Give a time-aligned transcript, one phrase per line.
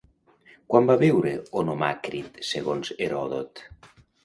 [0.71, 3.67] Quan va viure Onomàcrit, segons Heròdot?